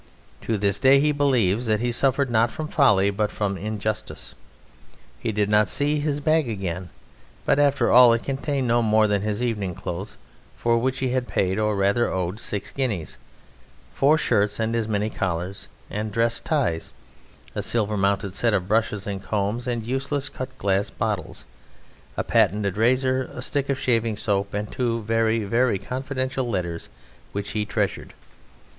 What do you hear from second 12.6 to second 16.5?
guineas, four shirts, as many collars and dress